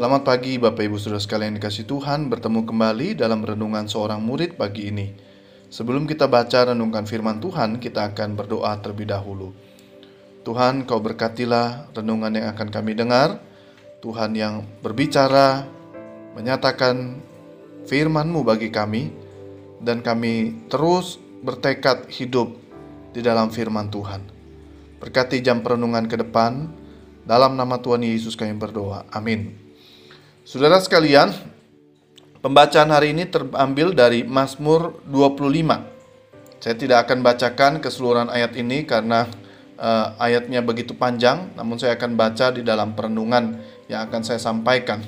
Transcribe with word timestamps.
Selamat 0.00 0.24
pagi 0.24 0.56
Bapak 0.56 0.80
Ibu 0.80 0.96
Saudara 0.96 1.20
sekalian 1.20 1.60
dikasih 1.60 1.84
Tuhan. 1.84 2.32
Bertemu 2.32 2.64
kembali 2.64 3.20
dalam 3.20 3.44
renungan 3.44 3.84
seorang 3.84 4.24
murid 4.24 4.56
pagi 4.56 4.88
ini. 4.88 5.12
Sebelum 5.68 6.08
kita 6.08 6.24
baca 6.24 6.72
renungkan 6.72 7.04
firman 7.04 7.36
Tuhan 7.36 7.76
Kita 7.76 8.08
akan 8.08 8.32
berdoa 8.32 8.80
terlebih 8.80 9.12
dahulu. 9.12 9.52
Tuhan 10.40 10.88
kau 10.88 11.04
berkatilah 11.04 11.92
renungan 11.92 12.32
yang 12.32 12.48
akan 12.48 12.72
kami 12.72 12.96
dengar. 12.96 13.44
Tuhan 14.00 14.32
yang 14.32 14.64
berbicara 14.80 15.68
Menyatakan 16.32 17.20
firman-Mu 17.84 18.40
bagi 18.40 18.72
kami. 18.72 19.12
Dan 19.84 20.00
kami 20.00 20.64
terus 20.72 21.20
bertekad 21.44 22.08
hidup 22.08 22.56
di 23.12 23.20
dalam 23.20 23.52
firman 23.52 23.92
Tuhan. 23.92 24.24
Berkati 24.96 25.44
jam 25.44 25.60
perenungan 25.60 26.08
ke 26.08 26.16
depan. 26.16 26.72
Dalam 27.28 27.52
nama 27.52 27.76
Tuhan 27.76 28.00
Yesus 28.00 28.32
kami 28.32 28.56
berdoa. 28.56 29.04
Amin. 29.12 29.68
Saudara 30.50 30.82
sekalian, 30.82 31.30
pembacaan 32.42 32.90
hari 32.90 33.14
ini 33.14 33.22
terambil 33.22 33.94
dari 33.94 34.26
Mazmur 34.26 34.98
25. 35.06 35.46
Saya 36.58 36.74
tidak 36.74 37.06
akan 37.06 37.22
bacakan 37.22 37.72
keseluruhan 37.78 38.26
ayat 38.26 38.58
ini 38.58 38.82
karena 38.82 39.30
uh, 39.78 40.18
ayatnya 40.18 40.58
begitu 40.58 40.98
panjang, 40.98 41.54
namun 41.54 41.78
saya 41.78 41.94
akan 41.94 42.18
baca 42.18 42.50
di 42.50 42.66
dalam 42.66 42.98
perenungan 42.98 43.62
yang 43.86 44.10
akan 44.10 44.26
saya 44.26 44.42
sampaikan. 44.42 44.98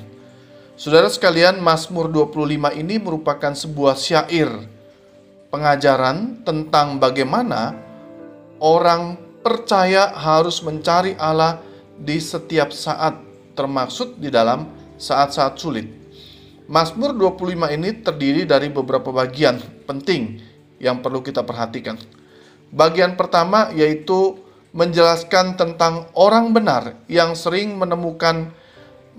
Saudara 0.79 1.11
sekalian, 1.11 1.59
Mazmur 1.59 2.07
25 2.07 2.79
ini 2.79 2.95
merupakan 3.03 3.51
sebuah 3.51 3.99
syair 3.99 4.47
pengajaran 5.51 6.39
tentang 6.47 7.03
bagaimana 7.03 7.75
orang 8.63 9.19
percaya 9.43 10.07
harus 10.07 10.63
mencari 10.63 11.19
Allah 11.19 11.59
di 11.99 12.15
setiap 12.15 12.71
saat, 12.71 13.19
termaksud 13.59 14.23
di 14.23 14.31
dalam 14.31 14.82
saat-saat 15.03 15.59
sulit. 15.59 15.91
Mazmur 16.71 17.11
25 17.11 17.75
ini 17.75 17.89
terdiri 17.99 18.47
dari 18.47 18.71
beberapa 18.71 19.11
bagian 19.11 19.59
penting 19.83 20.39
yang 20.79 21.03
perlu 21.03 21.19
kita 21.19 21.43
perhatikan. 21.43 21.99
Bagian 22.71 23.19
pertama 23.19 23.67
yaitu 23.75 24.39
menjelaskan 24.71 25.59
tentang 25.59 26.07
orang 26.15 26.55
benar 26.55 26.97
yang 27.11 27.35
sering 27.35 27.75
menemukan 27.75 28.49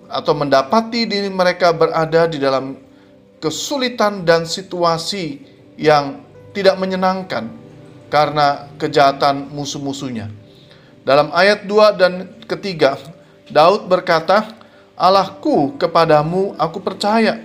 atau 0.08 0.32
mendapati 0.32 1.04
diri 1.04 1.28
mereka 1.28 1.70
berada 1.70 2.26
di 2.26 2.40
dalam 2.40 2.80
kesulitan 3.38 4.24
dan 4.24 4.48
situasi 4.48 5.38
yang 5.76 6.24
tidak 6.56 6.80
menyenangkan 6.80 7.52
karena 8.08 8.72
kejahatan 8.80 9.52
musuh-musuhnya. 9.52 10.32
Dalam 11.04 11.28
ayat 11.36 11.68
2 11.68 12.00
dan 12.00 12.12
ketiga, 12.48 12.96
Daud 13.52 13.86
berkata, 13.86 14.63
Allahku 14.94 15.74
kepadamu 15.74 16.54
aku 16.54 16.78
percaya. 16.78 17.42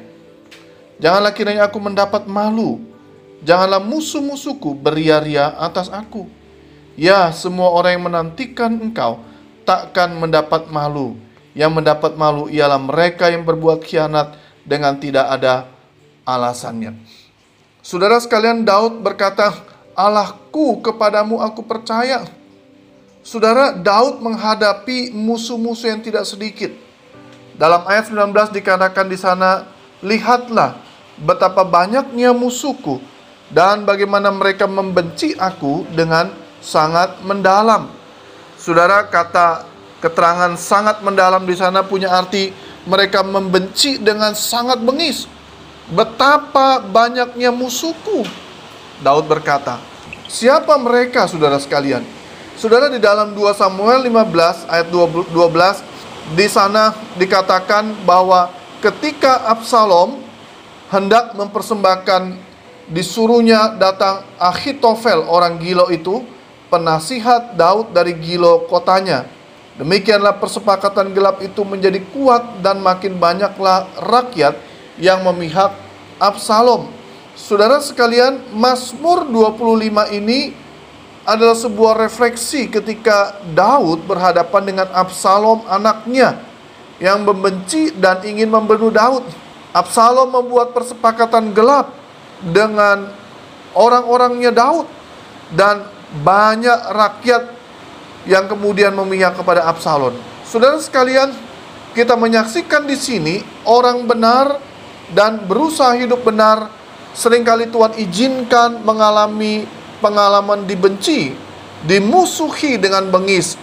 Janganlah 1.02 1.33
kiranya 1.33 1.66
aku 1.66 1.81
mendapat 1.81 2.30
malu. 2.30 2.78
Janganlah 3.42 3.81
musuh-musuhku 3.81 4.78
beria-ria 4.78 5.58
atas 5.58 5.89
aku. 5.89 6.30
Ya, 6.94 7.31
semua 7.33 7.73
orang 7.73 7.97
yang 7.97 8.05
menantikan 8.11 8.77
engkau 8.77 9.23
takkan 9.66 10.14
mendapat 10.14 10.70
malu. 10.70 11.17
Yang 11.58 11.81
mendapat 11.81 12.14
malu 12.14 12.45
ialah 12.52 12.77
mereka 12.77 13.33
yang 13.33 13.42
berbuat 13.42 13.81
khianat 13.81 14.38
dengan 14.61 14.94
tidak 15.02 15.25
ada 15.25 15.66
alasannya. 16.27 16.94
Saudara 17.81 18.22
sekalian, 18.22 18.61
Daud 18.61 19.02
berkata, 19.02 19.55
Allahku 19.97 20.86
kepadamu 20.86 21.42
aku 21.42 21.66
percaya. 21.66 22.27
Saudara, 23.25 23.73
Daud 23.73 24.21
menghadapi 24.21 25.09
musuh-musuh 25.15 25.89
yang 25.89 26.04
tidak 26.04 26.27
sedikit 26.30 26.89
dalam 27.59 27.83
ayat 27.92 28.08
19 28.08 28.55
dikatakan 28.55 29.11
di 29.11 29.20
sana, 29.20 29.67
"Lihatlah 29.99 30.80
betapa 31.20 31.67
banyaknya 31.67 32.31
musuhku 32.31 33.03
dan 33.52 33.83
bagaimana 33.83 34.31
mereka 34.31 34.64
membenci 34.64 35.36
aku 35.36 35.83
dengan 35.92 36.31
sangat 36.64 37.20
mendalam." 37.20 37.92
Saudara, 38.55 39.03
kata 39.11 39.67
keterangan 39.99 40.55
sangat 40.55 41.03
mendalam 41.03 41.43
di 41.43 41.52
sana 41.59 41.83
punya 41.83 42.08
arti 42.15 42.55
mereka 42.87 43.27
membenci 43.27 43.99
dengan 43.99 44.31
sangat 44.31 44.80
bengis. 44.80 45.27
Betapa 45.91 46.80
banyaknya 46.80 47.52
musuhku. 47.52 48.23
Daud 49.03 49.27
berkata, 49.27 49.83
"Siapa 50.31 50.80
mereka, 50.80 51.27
saudara 51.27 51.59
sekalian?" 51.59 52.08
Saudara 52.55 52.87
di 52.87 53.03
dalam 53.03 53.36
2 53.36 53.52
Samuel 53.52 54.08
15 54.08 54.64
ayat 54.67 54.87
12 54.91 55.83
di 56.33 56.45
sana 56.45 56.93
dikatakan 57.17 58.05
bahwa 58.05 58.53
ketika 58.81 59.49
Absalom 59.49 60.21
hendak 60.93 61.33
mempersembahkan 61.33 62.37
disuruhnya 62.89 63.77
datang 63.77 64.25
Ahitofel 64.37 65.25
orang 65.25 65.61
Gilo 65.61 65.89
itu 65.93 66.25
penasihat 66.69 67.57
Daud 67.57 67.93
dari 67.93 68.17
Gilo 68.17 68.65
kotanya. 68.69 69.25
Demikianlah 69.77 70.37
persepakatan 70.37 71.15
gelap 71.15 71.39
itu 71.39 71.63
menjadi 71.63 72.03
kuat 72.11 72.59
dan 72.59 72.83
makin 72.83 73.15
banyaklah 73.15 73.87
rakyat 74.03 74.59
yang 74.99 75.23
memihak 75.23 75.71
Absalom. 76.19 76.91
Saudara 77.39 77.79
sekalian, 77.79 78.43
Mazmur 78.51 79.23
25 79.23 80.11
ini 80.11 80.51
adalah 81.29 81.53
sebuah 81.53 81.93
refleksi 82.09 82.65
ketika 82.65 83.37
Daud 83.53 84.09
berhadapan 84.09 84.73
dengan 84.73 84.87
Absalom 84.89 85.61
anaknya 85.69 86.41
yang 86.97 87.21
membenci 87.21 87.93
dan 87.93 88.25
ingin 88.25 88.49
membunuh 88.49 88.89
Daud. 88.89 89.21
Absalom 89.69 90.33
membuat 90.33 90.73
persepakatan 90.73 91.53
gelap 91.53 91.93
dengan 92.41 93.13
orang-orangnya 93.77 94.49
Daud 94.49 94.89
dan 95.53 95.85
banyak 96.25 96.79
rakyat 96.97 97.43
yang 98.25 98.49
kemudian 98.49 98.97
memihak 98.97 99.37
kepada 99.37 99.69
Absalom. 99.69 100.17
Saudara 100.41 100.81
sekalian, 100.81 101.29
kita 101.93 102.17
menyaksikan 102.17 102.89
di 102.89 102.97
sini 102.97 103.35
orang 103.69 104.09
benar 104.09 104.57
dan 105.13 105.45
berusaha 105.45 105.93
hidup 105.93 106.25
benar 106.25 106.73
sering 107.13 107.45
kali 107.45 107.69
Tuhan 107.69 107.97
izinkan 108.01 108.81
mengalami 108.81 109.65
pengalaman 109.99 110.65
dibenci, 110.65 111.36
dimusuhi 111.86 112.80
dengan 112.80 113.08
bengis, 113.08 113.55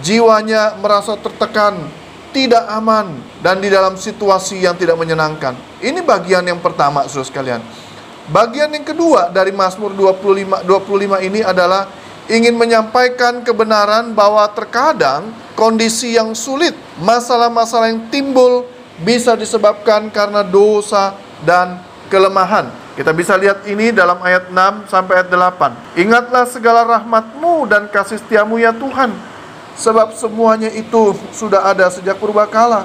jiwanya 0.00 0.76
merasa 0.80 1.16
tertekan, 1.20 1.78
tidak 2.32 2.64
aman, 2.72 3.20
dan 3.44 3.60
di 3.60 3.68
dalam 3.68 3.96
situasi 3.96 4.64
yang 4.64 4.76
tidak 4.76 4.96
menyenangkan. 4.96 5.52
Ini 5.84 6.00
bagian 6.00 6.44
yang 6.48 6.60
pertama, 6.64 7.04
saudara 7.06 7.28
sekalian. 7.28 7.60
Bagian 8.32 8.72
yang 8.72 8.86
kedua 8.86 9.28
dari 9.28 9.52
Mazmur 9.52 9.92
25, 9.92 10.64
25 10.64 11.28
ini 11.28 11.40
adalah 11.44 11.90
ingin 12.30 12.54
menyampaikan 12.54 13.42
kebenaran 13.42 14.14
bahwa 14.14 14.46
terkadang 14.54 15.34
kondisi 15.58 16.16
yang 16.16 16.32
sulit, 16.32 16.72
masalah-masalah 17.02 17.90
yang 17.92 18.08
timbul 18.08 18.64
bisa 19.02 19.34
disebabkan 19.34 20.08
karena 20.08 20.46
dosa 20.46 21.18
dan 21.42 21.82
kelemahan. 22.08 22.81
Kita 22.92 23.08
bisa 23.16 23.40
lihat 23.40 23.64
ini 23.64 23.88
dalam 23.88 24.20
ayat 24.20 24.52
6 24.52 24.92
sampai 24.92 25.24
ayat 25.24 25.32
8. 25.32 25.96
Ingatlah 25.96 26.44
segala 26.44 26.84
rahmatmu 26.84 27.64
dan 27.64 27.88
kasih 27.88 28.20
setiamu 28.20 28.60
ya 28.60 28.68
Tuhan. 28.68 29.16
Sebab 29.72 30.12
semuanya 30.12 30.68
itu 30.68 31.16
sudah 31.32 31.64
ada 31.72 31.88
sejak 31.88 32.20
purbakala. 32.20 32.84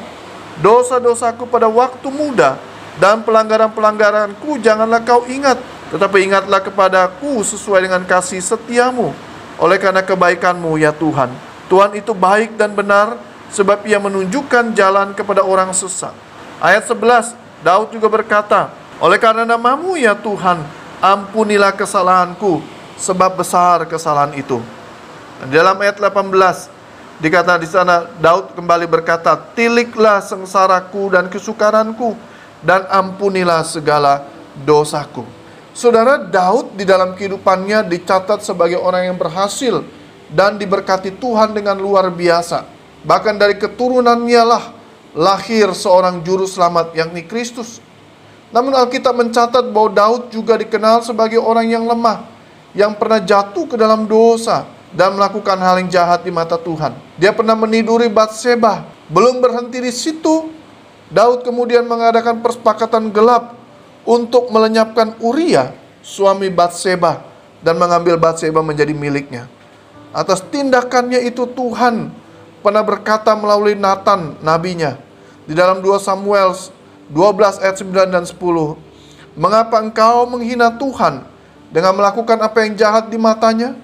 Dosa-dosaku 0.64 1.44
pada 1.52 1.68
waktu 1.68 2.08
muda 2.08 2.56
dan 3.04 3.20
pelanggaran-pelanggaranku 3.28 4.64
janganlah 4.64 5.04
kau 5.04 5.28
ingat. 5.28 5.60
Tetapi 5.92 6.18
ingatlah 6.24 6.64
kepadaku 6.64 7.44
sesuai 7.44 7.92
dengan 7.92 8.08
kasih 8.08 8.40
setiamu. 8.40 9.12
Oleh 9.60 9.76
karena 9.76 10.00
kebaikanmu 10.08 10.80
ya 10.80 10.96
Tuhan. 10.96 11.36
Tuhan 11.68 12.00
itu 12.00 12.16
baik 12.16 12.56
dan 12.56 12.72
benar 12.72 13.20
sebab 13.52 13.84
ia 13.84 14.00
menunjukkan 14.00 14.72
jalan 14.72 15.12
kepada 15.12 15.44
orang 15.44 15.76
sesat. 15.76 16.16
Ayat 16.64 16.88
11, 16.88 17.36
Daud 17.60 17.92
juga 17.92 18.08
berkata, 18.08 18.72
oleh 18.98 19.20
karena 19.22 19.46
namamu 19.46 19.98
ya 19.98 20.18
Tuhan, 20.18 20.62
ampunilah 21.02 21.74
kesalahanku, 21.78 22.62
sebab 22.98 23.38
besar 23.38 23.86
kesalahan 23.86 24.34
itu. 24.34 24.58
Dalam 25.54 25.78
ayat 25.78 26.02
18 26.02 26.68
dikata 27.22 27.62
di 27.62 27.70
sana 27.70 28.10
Daud 28.18 28.58
kembali 28.58 28.90
berkata, 28.90 29.38
"Tiliklah 29.54 30.26
sengsaraku 30.26 31.14
dan 31.14 31.30
kesukaranku 31.30 32.18
dan 32.66 32.90
ampunilah 32.90 33.62
segala 33.62 34.26
dosaku." 34.66 35.22
Saudara 35.78 36.18
Daud 36.18 36.74
di 36.74 36.82
dalam 36.90 37.14
kehidupannya 37.14 37.86
dicatat 37.86 38.42
sebagai 38.42 38.82
orang 38.82 39.14
yang 39.14 39.18
berhasil 39.18 39.86
dan 40.26 40.58
diberkati 40.58 41.22
Tuhan 41.22 41.54
dengan 41.54 41.78
luar 41.78 42.10
biasa. 42.10 42.66
Bahkan 43.06 43.38
dari 43.38 43.62
keturunannya 43.62 44.42
lah 44.42 44.74
lahir 45.14 45.70
seorang 45.78 46.26
juru 46.26 46.50
selamat 46.50 46.98
yakni 46.98 47.30
Kristus. 47.30 47.78
Namun 48.48 48.72
Alkitab 48.72 49.12
mencatat 49.12 49.66
bahwa 49.76 49.92
Daud 49.92 50.32
juga 50.32 50.56
dikenal 50.56 51.04
sebagai 51.04 51.40
orang 51.40 51.68
yang 51.68 51.84
lemah, 51.84 52.24
yang 52.72 52.96
pernah 52.96 53.20
jatuh 53.20 53.68
ke 53.68 53.76
dalam 53.76 54.08
dosa 54.08 54.64
dan 54.96 55.20
melakukan 55.20 55.60
hal 55.60 55.84
yang 55.84 55.92
jahat 55.92 56.24
di 56.24 56.32
mata 56.32 56.56
Tuhan. 56.56 56.96
Dia 57.20 57.36
pernah 57.36 57.60
meniduri 57.60 58.08
Batseba. 58.08 58.88
Belum 59.12 59.44
berhenti 59.44 59.84
di 59.84 59.92
situ, 59.92 60.52
Daud 61.12 61.44
kemudian 61.44 61.84
mengadakan 61.88 62.40
persepakatan 62.40 63.12
gelap 63.12 63.56
untuk 64.08 64.48
melenyapkan 64.52 65.20
Uria, 65.20 65.76
suami 66.00 66.48
Batseba, 66.48 67.24
dan 67.60 67.76
mengambil 67.76 68.16
Batseba 68.16 68.64
menjadi 68.64 68.96
miliknya. 68.96 69.52
Atas 70.16 70.40
tindakannya 70.40 71.28
itu 71.28 71.44
Tuhan 71.52 72.12
pernah 72.64 72.84
berkata 72.84 73.36
melalui 73.36 73.76
Nathan 73.76 74.40
nabinya 74.40 74.96
di 75.44 75.56
dalam 75.56 75.84
2 75.84 76.00
Samuel 76.00 76.56
12 77.12 77.64
ayat 77.64 77.76
9 77.80 78.16
dan 78.16 78.24
10. 78.28 78.38
Mengapa 79.38 79.80
engkau 79.80 80.26
menghina 80.28 80.74
Tuhan 80.76 81.24
dengan 81.70 81.94
melakukan 81.96 82.42
apa 82.42 82.66
yang 82.66 82.74
jahat 82.74 83.08
di 83.08 83.20
matanya? 83.22 83.78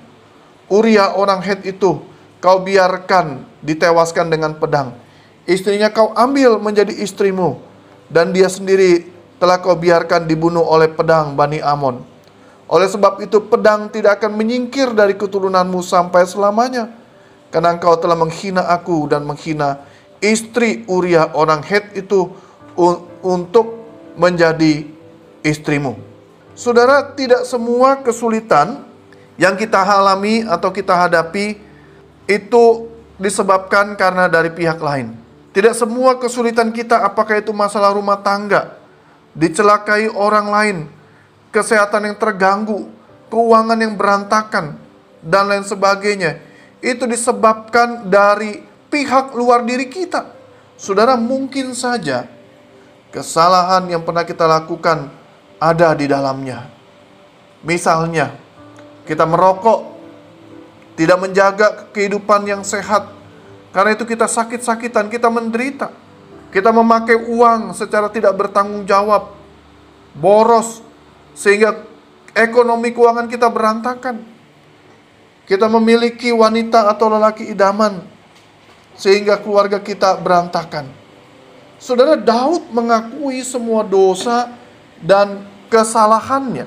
Uria 0.71 1.13
orang 1.13 1.43
Het 1.43 1.67
itu 1.69 2.01
kau 2.41 2.57
biarkan 2.59 3.45
ditewaskan 3.61 4.27
dengan 4.31 4.57
pedang. 4.57 4.97
Istrinya 5.43 5.91
kau 5.91 6.15
ambil 6.15 6.57
menjadi 6.59 6.91
istrimu 6.91 7.59
dan 8.11 8.31
dia 8.31 8.47
sendiri 8.47 9.11
telah 9.37 9.59
kau 9.59 9.75
biarkan 9.75 10.25
dibunuh 10.25 10.63
oleh 10.63 10.87
pedang 10.91 11.35
Bani 11.35 11.59
Amon. 11.59 12.03
Oleh 12.71 12.87
sebab 12.87 13.19
itu 13.21 13.43
pedang 13.43 13.91
tidak 13.91 14.23
akan 14.23 14.39
menyingkir 14.39 14.95
dari 14.95 15.13
keturunanmu 15.19 15.83
sampai 15.83 16.23
selamanya. 16.25 16.89
Karena 17.53 17.77
engkau 17.77 17.93
telah 18.01 18.17
menghina 18.17 18.65
aku 18.65 19.05
dan 19.05 19.27
menghina 19.29 19.83
istri 20.23 20.87
Uria 20.89 21.29
orang 21.37 21.61
Het 21.61 21.93
itu 21.93 22.33
untuk 23.23 23.81
menjadi 24.19 24.85
istrimu. 25.41 25.97
Saudara, 26.53 27.01
tidak 27.17 27.49
semua 27.49 27.97
kesulitan 28.05 28.85
yang 29.41 29.57
kita 29.57 29.81
alami 29.81 30.45
atau 30.45 30.69
kita 30.69 30.93
hadapi 30.93 31.57
itu 32.29 32.63
disebabkan 33.17 33.97
karena 33.97 34.29
dari 34.29 34.53
pihak 34.53 34.77
lain. 34.77 35.17
Tidak 35.53 35.73
semua 35.73 36.17
kesulitan 36.17 36.73
kita, 36.73 37.01
apakah 37.05 37.41
itu 37.41 37.53
masalah 37.53 37.93
rumah 37.93 38.17
tangga, 38.21 38.77
dicelakai 39.37 40.09
orang 40.09 40.47
lain, 40.49 40.77
kesehatan 41.53 42.09
yang 42.09 42.17
terganggu, 42.17 42.89
keuangan 43.29 43.77
yang 43.77 43.93
berantakan, 43.93 44.77
dan 45.21 45.45
lain 45.45 45.65
sebagainya. 45.65 46.41
Itu 46.81 47.05
disebabkan 47.05 48.09
dari 48.09 48.65
pihak 48.89 49.33
luar 49.37 49.61
diri 49.61 49.89
kita. 49.89 50.33
Saudara, 50.73 51.13
mungkin 51.13 51.77
saja 51.77 52.25
kesalahan 53.13 53.85
yang 53.85 54.01
pernah 54.01 54.25
kita 54.25 54.49
lakukan 54.49 55.13
ada 55.61 55.93
di 55.93 56.09
dalamnya. 56.09 56.65
Misalnya, 57.61 58.33
kita 59.05 59.23
merokok, 59.23 59.93
tidak 60.97 61.21
menjaga 61.21 61.67
kehidupan 61.93 62.49
yang 62.49 62.65
sehat. 62.65 63.07
Karena 63.69 63.93
itu 63.93 64.03
kita 64.03 64.25
sakit-sakitan, 64.25 65.07
kita 65.13 65.29
menderita. 65.29 65.93
Kita 66.49 66.69
memakai 66.69 67.17
uang 67.17 67.73
secara 67.73 68.09
tidak 68.09 68.33
bertanggung 68.37 68.85
jawab, 68.85 69.33
boros, 70.13 70.85
sehingga 71.33 71.81
ekonomi 72.37 72.93
keuangan 72.93 73.25
kita 73.25 73.49
berantakan. 73.49 74.21
Kita 75.49 75.65
memiliki 75.65 76.29
wanita 76.29 76.87
atau 76.93 77.09
lelaki 77.09 77.51
idaman 77.51 78.05
sehingga 78.93 79.41
keluarga 79.41 79.81
kita 79.81 80.15
berantakan. 80.21 81.02
Saudara 81.83 82.15
Daud 82.15 82.71
mengakui 82.71 83.43
semua 83.43 83.83
dosa 83.83 84.55
dan 85.03 85.43
kesalahannya. 85.67 86.63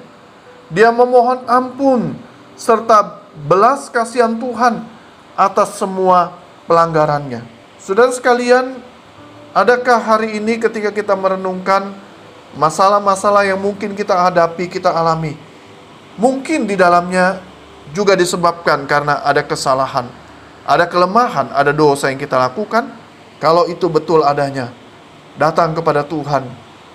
Dia 0.68 0.92
memohon 0.92 1.40
ampun 1.48 2.12
serta 2.52 3.24
belas 3.48 3.88
kasihan 3.88 4.36
Tuhan 4.36 4.84
atas 5.32 5.80
semua 5.80 6.36
pelanggarannya. 6.68 7.40
Saudara 7.80 8.12
sekalian, 8.12 8.76
adakah 9.56 9.96
hari 9.96 10.36
ini 10.36 10.60
ketika 10.60 10.92
kita 10.92 11.16
merenungkan 11.16 11.96
masalah-masalah 12.52 13.48
yang 13.48 13.56
mungkin 13.56 13.96
kita 13.96 14.12
hadapi, 14.12 14.68
kita 14.68 14.92
alami. 14.92 15.32
Mungkin 16.20 16.68
di 16.68 16.76
dalamnya 16.76 17.40
juga 17.96 18.12
disebabkan 18.20 18.84
karena 18.84 19.24
ada 19.24 19.40
kesalahan, 19.40 20.12
ada 20.68 20.84
kelemahan, 20.84 21.56
ada 21.56 21.72
dosa 21.72 22.12
yang 22.12 22.20
kita 22.20 22.36
lakukan. 22.36 22.92
Kalau 23.40 23.64
itu 23.64 23.88
betul 23.88 24.20
adanya, 24.20 24.72
datang 25.36 25.76
kepada 25.76 26.04
Tuhan 26.04 26.44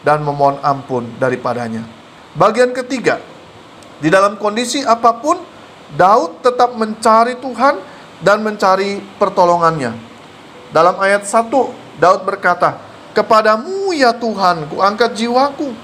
dan 0.01 0.21
memohon 0.25 0.57
ampun 0.65 1.05
daripadanya. 1.17 1.85
Bagian 2.33 2.73
ketiga, 2.73 3.21
di 4.01 4.09
dalam 4.09 4.37
kondisi 4.41 4.81
apa 4.81 5.13
pun, 5.21 5.37
Daud 5.93 6.41
tetap 6.41 6.73
mencari 6.73 7.37
Tuhan 7.37 7.75
dan 8.23 8.41
mencari 8.41 8.97
pertolongannya. 9.21 9.93
Dalam 10.71 10.95
ayat 10.97 11.27
1, 11.27 11.51
Daud 11.99 12.21
berkata, 12.23 12.79
Kepadamu 13.11 13.91
ya 13.91 14.15
Tuhan, 14.15 14.71
ku 14.71 14.79
angkat 14.79 15.19
jiwaku. 15.19 15.75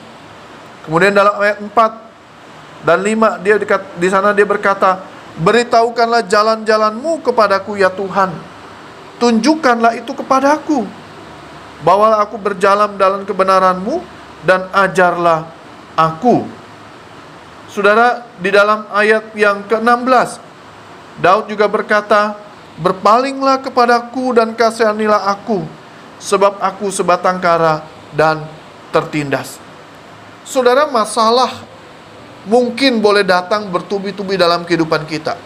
Kemudian 0.88 1.12
dalam 1.12 1.36
ayat 1.44 1.60
4 1.60 2.88
dan 2.88 3.04
5 3.04 3.44
dia 3.44 3.60
dekat 3.60 3.84
di 4.00 4.08
sana 4.08 4.32
dia 4.32 4.48
berkata, 4.48 5.04
"Beritahukanlah 5.44 6.24
jalan-jalanmu 6.24 7.20
kepadaku 7.28 7.76
ya 7.76 7.92
Tuhan. 7.92 8.32
Tunjukkanlah 9.20 10.00
itu 10.00 10.16
kepadaku. 10.16 10.88
Bawalah 11.86 12.26
aku 12.26 12.38
berjalan 12.42 12.98
dalam 12.98 13.26
kebenaranmu 13.26 14.02
dan 14.46 14.70
ajarlah 14.74 15.50
aku." 15.98 16.46
Saudara, 17.68 18.26
di 18.42 18.50
dalam 18.50 18.88
ayat 18.90 19.36
yang 19.38 19.62
ke-16 19.68 20.42
Daud 21.22 21.50
juga 21.50 21.66
berkata, 21.70 22.38
"Berpalinglah 22.78 23.62
kepadaku 23.62 24.34
dan 24.38 24.54
kasihanilah 24.54 25.30
aku." 25.30 25.78
sebab 26.18 26.58
aku 26.62 26.90
sebatang 26.90 27.38
kara 27.38 27.86
dan 28.14 28.42
tertindas. 28.90 29.62
Saudara, 30.44 30.90
masalah 30.90 31.52
mungkin 32.50 33.00
boleh 33.04 33.22
datang 33.22 33.70
bertubi-tubi 33.70 34.40
dalam 34.40 34.66
kehidupan 34.66 35.06
kita. 35.06 35.38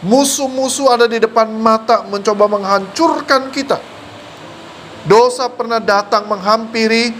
Musuh-musuh 0.00 0.96
ada 0.96 1.04
di 1.04 1.20
depan 1.20 1.48
mata 1.52 2.04
mencoba 2.08 2.48
menghancurkan 2.48 3.52
kita. 3.52 3.76
Dosa 5.08 5.48
pernah 5.48 5.80
datang 5.80 6.28
menghampiri 6.28 7.12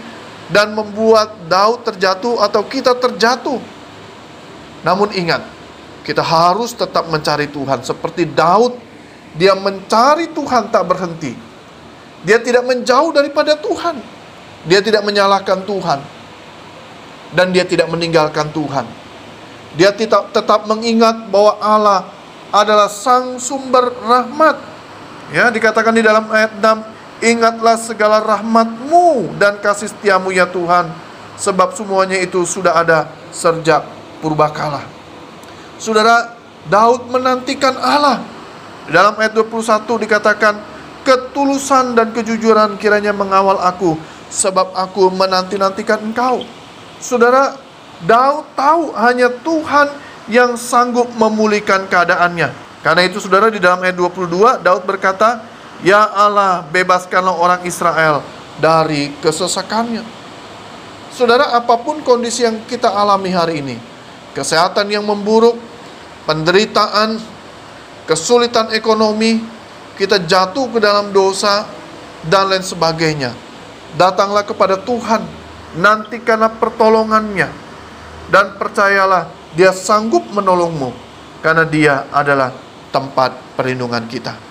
dan 0.51 0.75
membuat 0.75 1.33
Daud 1.49 1.87
terjatuh 1.87 2.41
atau 2.43 2.61
kita 2.65 2.93
terjatuh. 2.97 3.57
Namun 4.85 5.13
ingat, 5.13 5.41
kita 6.05 6.21
harus 6.21 6.73
tetap 6.73 7.09
mencari 7.09 7.49
Tuhan 7.49 7.81
seperti 7.81 8.29
Daud. 8.29 8.77
Dia 9.33 9.55
mencari 9.55 10.29
Tuhan 10.29 10.69
tak 10.69 10.83
berhenti 10.85 11.51
dia 12.21 12.37
tidak 12.37 12.63
menjauh 12.69 13.09
daripada 13.13 13.57
Tuhan. 13.57 13.97
Dia 14.69 14.79
tidak 14.81 15.01
menyalahkan 15.01 15.65
Tuhan. 15.65 15.99
Dan 17.33 17.49
dia 17.49 17.65
tidak 17.65 17.89
meninggalkan 17.89 18.53
Tuhan. 18.53 18.85
Dia 19.73 19.89
tetap, 19.95 20.29
tetap 20.35 20.67
mengingat 20.67 21.31
bahwa 21.31 21.57
Allah 21.63 21.99
adalah 22.51 22.91
sang 22.91 23.39
sumber 23.41 23.89
rahmat. 24.03 24.59
Ya, 25.31 25.47
dikatakan 25.47 25.95
di 25.95 26.03
dalam 26.03 26.27
ayat 26.27 26.59
6, 26.59 26.61
ingatlah 27.21 27.77
segala 27.77 28.19
rahmatmu 28.19 29.37
dan 29.37 29.61
kasih 29.61 29.93
setiamu 29.93 30.33
ya 30.33 30.49
Tuhan, 30.49 30.89
sebab 31.37 31.77
semuanya 31.77 32.17
itu 32.17 32.41
sudah 32.43 32.75
ada 32.75 33.07
sejak 33.31 33.85
purbakala. 34.19 34.83
Saudara, 35.81 36.37
Daud 36.69 37.09
menantikan 37.09 37.73
Allah. 37.77 38.21
Dalam 38.89 39.15
ayat 39.17 39.33
21 39.33 40.03
dikatakan, 40.03 40.57
ketulusan 41.01 41.97
dan 41.97 42.13
kejujuran 42.13 42.77
kiranya 42.77 43.13
mengawal 43.13 43.57
aku 43.61 43.97
sebab 44.29 44.73
aku 44.77 45.09
menanti-nantikan 45.13 46.01
engkau. 46.01 46.45
Saudara, 47.01 47.57
Daud 48.05 48.45
tahu 48.53 48.93
hanya 48.97 49.29
Tuhan 49.41 49.87
yang 50.29 50.57
sanggup 50.57 51.09
memulihkan 51.17 51.85
keadaannya. 51.89 52.49
Karena 52.81 53.01
itu 53.05 53.21
saudara 53.21 53.53
di 53.53 53.61
dalam 53.61 53.81
ayat 53.85 53.93
22 53.93 54.65
Daud 54.65 54.83
berkata, 54.89 55.50
"Ya 55.81 56.05
Allah, 56.05 56.65
bebaskanlah 56.69 57.35
orang 57.35 57.61
Israel 57.65 58.21
dari 58.57 59.13
kesesakannya." 59.21 60.03
Saudara, 61.11 61.51
apa 61.51 61.75
pun 61.81 61.99
kondisi 62.01 62.47
yang 62.47 62.63
kita 62.65 62.87
alami 62.87 63.35
hari 63.35 63.59
ini, 63.59 63.75
kesehatan 64.31 64.87
yang 64.87 65.03
memburuk, 65.03 65.59
penderitaan, 66.23 67.19
kesulitan 68.07 68.71
ekonomi, 68.71 69.43
kita 69.99 70.23
jatuh 70.23 70.71
ke 70.71 70.79
dalam 70.79 71.11
dosa 71.11 71.67
dan 72.25 72.47
lain 72.47 72.63
sebagainya. 72.63 73.35
Datanglah 73.99 74.47
kepada 74.47 74.79
Tuhan, 74.79 75.19
nantikanlah 75.75 76.55
pertolongannya 76.57 77.51
dan 78.31 78.55
percayalah 78.55 79.27
dia 79.51 79.75
sanggup 79.75 80.23
menolongmu 80.31 80.95
karena 81.43 81.67
dia 81.67 82.07
adalah 82.15 82.55
tempat 82.95 83.35
perlindungan 83.59 84.07
kita. 84.07 84.50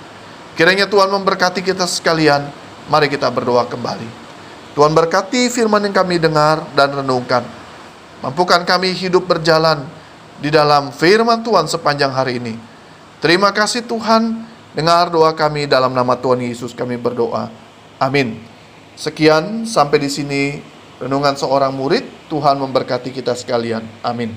Kiranya 0.60 0.84
Tuhan 0.84 1.08
memberkati 1.08 1.64
kita 1.64 1.88
sekalian. 1.88 2.44
Mari 2.92 3.08
kita 3.08 3.32
berdoa 3.32 3.64
kembali. 3.64 4.04
Tuhan 4.76 4.92
berkati 4.92 5.48
firman 5.48 5.80
yang 5.88 5.96
kami 5.96 6.20
dengar 6.20 6.68
dan 6.76 6.92
renungkan. 7.00 7.48
Mampukan 8.20 8.68
kami 8.68 8.92
hidup 8.92 9.24
berjalan 9.24 9.88
di 10.36 10.52
dalam 10.52 10.92
firman 10.92 11.40
Tuhan 11.40 11.64
sepanjang 11.64 12.12
hari 12.12 12.44
ini. 12.44 12.60
Terima 13.24 13.56
kasih 13.56 13.88
Tuhan. 13.88 14.52
Dengar 14.76 15.08
doa 15.08 15.32
kami 15.32 15.64
dalam 15.64 15.96
nama 15.96 16.12
Tuhan 16.20 16.44
Yesus 16.44 16.76
kami 16.76 17.00
berdoa. 17.00 17.48
Amin. 17.96 18.36
Sekian 19.00 19.64
sampai 19.64 19.96
di 19.96 20.12
sini 20.12 20.60
renungan 21.00 21.40
seorang 21.40 21.72
murid. 21.72 22.04
Tuhan 22.28 22.60
memberkati 22.60 23.16
kita 23.16 23.32
sekalian. 23.32 23.80
Amin. 24.04 24.36